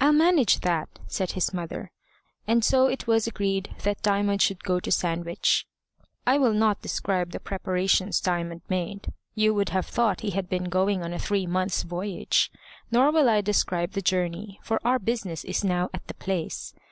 [0.00, 1.92] "I'll manage that," said his mother;
[2.48, 5.68] and so it was agreed that Diamond should go to Sandwich.
[6.26, 9.12] I will not describe the preparations Diamond made.
[9.36, 12.50] You would have thought he had been going on a three months' voyage.
[12.90, 16.74] Nor will I describe the journey, for our business is now at the place.